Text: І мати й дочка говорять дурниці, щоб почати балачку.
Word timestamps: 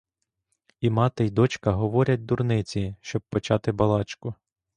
І 0.79 0.89
мати 0.89 1.25
й 1.25 1.29
дочка 1.29 1.71
говорять 1.71 2.25
дурниці, 2.25 2.95
щоб 3.01 3.21
почати 3.21 3.71
балачку. 3.71 4.35